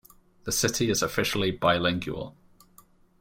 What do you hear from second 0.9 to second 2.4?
officially bilingual.